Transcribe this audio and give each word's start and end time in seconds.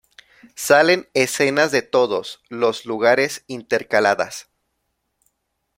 Salen 0.55 1.07
escenas 1.13 1.69
de 1.71 1.83
todos 1.83 2.41
los 2.49 2.87
lugares 2.87 3.43
intercaladas. 3.45 4.49